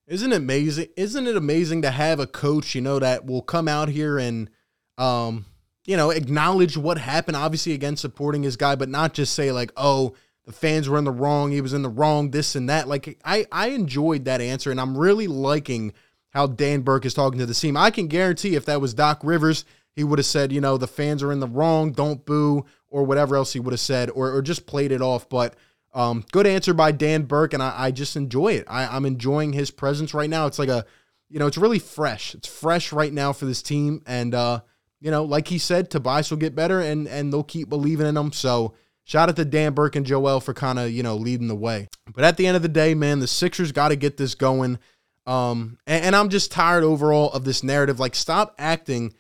Isn't 0.08 0.34
it 0.34 0.38
amazing? 0.38 0.88
Isn't 0.98 1.28
it 1.28 1.38
amazing 1.38 1.84
to 1.84 1.92
have 1.92 2.20
a 2.20 2.26
coach, 2.26 2.74
you 2.74 2.82
know, 2.82 2.98
that 2.98 3.26
will 3.26 3.44
come 3.44 3.68
out 3.68 3.90
here 3.90 4.18
and 4.18 4.50
um, 4.98 5.46
you 5.90 5.98
know, 5.98 6.12
acknowledge 6.12 6.78
what 6.78 7.00
happened, 7.00 7.36
obviously, 7.36 7.74
again, 7.74 7.98
supporting 7.98 8.44
his 8.44 8.56
guy, 8.56 8.76
but 8.76 8.90
not 8.90 9.12
just 9.12 9.34
say, 9.34 9.52
like, 9.52 9.72
oh, 9.76 10.14
the 10.46 10.52
fans 10.52 10.88
were 10.88 11.00
in 11.00 11.04
the 11.04 11.12
wrong, 11.12 11.52
he 11.52 11.62
was 11.62 11.74
in 11.74 11.82
the 11.82 11.90
wrong, 11.90 12.30
this 12.30 12.56
and 12.56 12.70
that. 12.70 12.88
Like, 12.88 13.20
I, 13.26 13.48
I 13.52 13.70
enjoyed 13.70 14.26
that 14.26 14.40
answer, 14.40 14.70
and 14.70 14.80
I'm 14.80 14.96
really 14.96 15.26
liking 15.26 15.94
how 16.30 16.46
Dan 16.46 16.82
Burke 16.82 17.08
is 17.08 17.16
talking 17.16 17.40
to 17.40 17.48
the 17.48 17.56
team. 17.56 17.76
I 17.76 17.90
can 17.90 18.06
guarantee 18.06 18.54
if 18.54 18.66
that 18.66 18.80
was 18.80 18.94
Doc 18.94 19.22
Rivers, 19.24 19.66
he 19.96 20.04
would 20.04 20.20
have 20.20 20.28
said, 20.28 20.52
you 20.52 20.62
know, 20.62 20.78
the 20.78 20.86
fans 20.86 21.24
are 21.24 21.32
in 21.32 21.40
the 21.40 21.48
wrong, 21.48 21.92
don't 21.92 22.24
boo, 22.24 22.68
or 22.88 23.04
whatever 23.04 23.36
else 23.36 23.54
he 23.54 23.60
would 23.60 23.74
have 23.74 23.80
said, 23.80 24.12
or, 24.12 24.32
or 24.32 24.44
just 24.44 24.68
played 24.68 24.92
it 24.92 25.02
off. 25.02 25.28
But 25.28 25.56
um, 25.96 26.24
good 26.32 26.46
answer 26.46 26.76
by 26.76 26.92
Dan 26.92 27.24
Burke, 27.24 27.56
and 27.56 27.64
I, 27.64 27.74
I 27.76 27.90
just 27.90 28.16
enjoy 28.16 28.50
it. 28.50 28.66
I, 28.68 28.96
I'm 28.96 29.08
enjoying 29.08 29.54
his 29.54 29.72
presence 29.72 30.14
right 30.14 30.30
now. 30.30 30.46
It's 30.46 30.60
like 30.60 30.70
a, 30.70 30.86
you 31.30 31.40
know, 31.40 31.48
it's 31.48 31.58
really 31.58 31.80
fresh. 31.80 32.36
It's 32.36 32.48
fresh 32.48 32.94
right 32.94 33.12
now 33.12 33.34
for 33.34 33.46
this 33.46 33.64
team, 33.64 34.04
and 34.06 34.36
uh, 34.36 34.62
you 35.02 35.12
know, 35.12 35.24
like 35.24 35.48
he 35.48 35.58
said, 35.58 35.90
Tobias 35.90 36.30
will 36.30 36.38
get 36.38 36.56
better 36.56 36.80
and 36.80 37.08
and 37.08 37.32
they'll 37.32 37.44
keep 37.44 37.70
believing 37.70 38.08
in 38.08 38.18
him. 38.18 38.32
So 38.32 38.74
shout 39.04 39.30
out 39.30 39.36
to 39.38 39.46
Dan 39.46 39.74
Burke 39.74 39.96
and 39.96 40.06
Joel 40.06 40.40
for 40.40 40.54
kind 40.54 40.80
of, 40.80 40.92
you 40.92 41.04
know, 41.04 41.16
leading 41.16 41.48
the 41.48 41.56
way. 41.56 41.88
But 42.14 42.24
at 42.24 42.38
the 42.38 42.48
end 42.48 42.56
of 42.56 42.62
the 42.62 42.70
day, 42.70 42.94
man, 42.94 43.20
the 43.20 43.28
Sixers 43.28 43.72
got 43.72 43.90
to 43.90 43.96
get 43.96 44.18
this 44.18 44.36
going. 44.36 44.80
Um, 45.26 45.78
and, 45.86 46.06
and 46.06 46.16
I'm 46.16 46.30
just 46.30 46.52
tired 46.52 46.84
overall 46.84 47.32
of 47.32 47.46
this 47.46 47.64
narrative. 47.64 48.00
Like, 48.00 48.16
stop 48.16 48.56
acting 48.58 49.14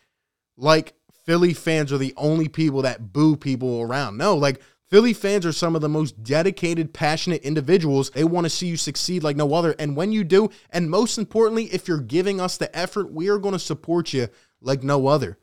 like 0.58 0.94
Philly 1.26 1.54
fans 1.54 1.94
are 1.94 1.98
the 1.98 2.14
only 2.18 2.48
people 2.48 2.82
that 2.82 3.14
boo 3.14 3.36
people 3.36 3.82
around. 3.82 4.18
No, 4.18 4.36
like 4.36 4.62
Philly 4.90 5.14
fans 5.14 5.46
are 5.46 5.52
some 5.52 5.76
of 5.76 5.82
the 5.82 5.90
most 5.90 6.24
dedicated, 6.24 6.94
passionate 6.94 7.44
individuals. 7.44 8.10
They 8.10 8.24
want 8.24 8.46
to 8.46 8.50
see 8.50 8.68
you 8.68 8.78
succeed 8.78 9.24
like 9.24 9.38
no 9.38 9.54
other. 9.54 9.76
And 9.78 9.96
when 9.96 10.12
you 10.12 10.24
do, 10.24 10.50
and 10.72 10.90
most 10.90 11.20
importantly, 11.20 11.66
if 11.66 11.88
you're 11.88 12.02
giving 12.02 12.42
us 12.42 12.58
the 12.58 12.76
effort, 12.76 13.14
we 13.14 13.30
are 13.30 13.38
going 13.38 13.54
to 13.54 13.60
support 13.60 14.14
you 14.14 14.30
like 14.62 14.82
no 14.82 15.08
other. 15.08 15.38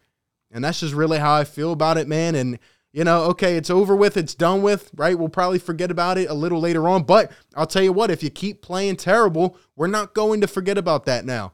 And 0.56 0.64
that's 0.64 0.80
just 0.80 0.94
really 0.94 1.18
how 1.18 1.34
I 1.34 1.44
feel 1.44 1.70
about 1.70 1.98
it, 1.98 2.08
man. 2.08 2.34
And, 2.34 2.58
you 2.90 3.04
know, 3.04 3.24
okay, 3.24 3.56
it's 3.56 3.68
over 3.68 3.94
with, 3.94 4.16
it's 4.16 4.34
done 4.34 4.62
with, 4.62 4.90
right? 4.94 5.18
We'll 5.18 5.28
probably 5.28 5.58
forget 5.58 5.90
about 5.90 6.16
it 6.16 6.30
a 6.30 6.34
little 6.34 6.60
later 6.60 6.88
on. 6.88 7.02
But 7.02 7.30
I'll 7.54 7.66
tell 7.66 7.82
you 7.82 7.92
what, 7.92 8.10
if 8.10 8.22
you 8.22 8.30
keep 8.30 8.62
playing 8.62 8.96
terrible, 8.96 9.58
we're 9.76 9.86
not 9.86 10.14
going 10.14 10.40
to 10.40 10.46
forget 10.46 10.78
about 10.78 11.04
that 11.04 11.26
now. 11.26 11.52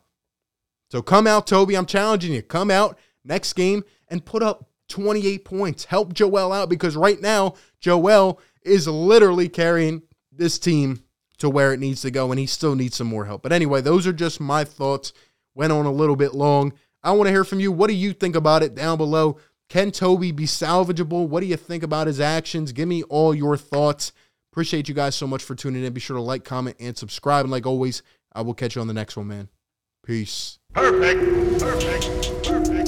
So 0.88 1.02
come 1.02 1.26
out, 1.26 1.48
Toby. 1.48 1.74
I'm 1.74 1.84
challenging 1.84 2.32
you. 2.32 2.42
Come 2.42 2.70
out 2.70 2.96
next 3.24 3.54
game 3.54 3.82
and 4.06 4.24
put 4.24 4.40
up 4.40 4.70
28 4.86 5.44
points. 5.44 5.86
Help 5.86 6.12
Joel 6.12 6.52
out 6.52 6.68
because 6.68 6.94
right 6.94 7.20
now, 7.20 7.54
Joel 7.80 8.40
is 8.62 8.86
literally 8.86 9.48
carrying 9.48 10.02
this 10.30 10.60
team 10.60 11.02
to 11.38 11.50
where 11.50 11.72
it 11.72 11.80
needs 11.80 12.02
to 12.02 12.12
go, 12.12 12.30
and 12.30 12.38
he 12.38 12.46
still 12.46 12.76
needs 12.76 12.94
some 12.98 13.08
more 13.08 13.24
help. 13.24 13.42
But 13.42 13.52
anyway, 13.52 13.80
those 13.80 14.06
are 14.06 14.12
just 14.12 14.38
my 14.38 14.62
thoughts. 14.62 15.12
Went 15.56 15.72
on 15.72 15.86
a 15.86 15.92
little 15.92 16.14
bit 16.14 16.34
long. 16.34 16.72
I 17.04 17.12
want 17.12 17.26
to 17.26 17.32
hear 17.32 17.44
from 17.44 17.60
you. 17.60 17.72
What 17.72 17.88
do 17.88 17.94
you 17.94 18.12
think 18.12 18.36
about 18.36 18.62
it 18.62 18.74
down 18.74 18.98
below? 18.98 19.38
Can 19.68 19.90
Toby 19.90 20.32
be 20.32 20.44
salvageable? 20.44 21.26
What 21.28 21.40
do 21.40 21.46
you 21.46 21.56
think 21.56 21.82
about 21.82 22.06
his 22.06 22.20
actions? 22.20 22.72
Give 22.72 22.86
me 22.86 23.02
all 23.04 23.34
your 23.34 23.56
thoughts. 23.56 24.12
Appreciate 24.52 24.88
you 24.88 24.94
guys 24.94 25.14
so 25.14 25.26
much 25.26 25.42
for 25.42 25.54
tuning 25.54 25.82
in. 25.82 25.92
Be 25.92 26.00
sure 26.00 26.16
to 26.16 26.22
like, 26.22 26.44
comment, 26.44 26.76
and 26.78 26.96
subscribe. 26.96 27.44
And 27.44 27.50
like 27.50 27.66
always, 27.66 28.02
I 28.34 28.42
will 28.42 28.54
catch 28.54 28.74
you 28.74 28.82
on 28.82 28.86
the 28.86 28.94
next 28.94 29.16
one, 29.16 29.28
man. 29.28 29.48
Peace. 30.04 30.58
Perfect. 30.74 31.58
Perfect. 31.58 32.44
Perfect. 32.44 32.81